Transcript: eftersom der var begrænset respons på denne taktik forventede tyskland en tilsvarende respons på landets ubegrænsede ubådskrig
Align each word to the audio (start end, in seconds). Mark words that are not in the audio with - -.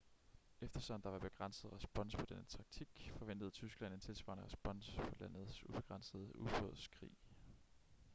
eftersom 0.61 0.99
der 1.03 1.09
var 1.11 1.19
begrænset 1.19 1.73
respons 1.73 2.15
på 2.15 2.25
denne 2.25 2.45
taktik 2.47 3.11
forventede 3.17 3.49
tyskland 3.49 3.93
en 3.93 3.99
tilsvarende 3.99 4.45
respons 4.45 4.91
på 4.97 5.15
landets 5.19 5.63
ubegrænsede 5.63 6.35
ubådskrig 6.39 7.11